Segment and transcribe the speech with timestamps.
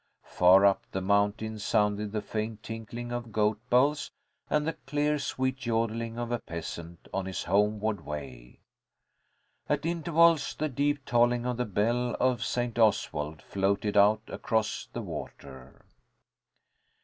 [0.25, 4.09] Far up the mountain sounded the faint tinkling of goat bells,
[4.49, 8.61] and the clear, sweet yodelling of a peasant, on his homeward way.
[9.69, 12.79] At intervals, the deep tolling of the bell of St.
[12.79, 15.85] Oswald floated out across the water.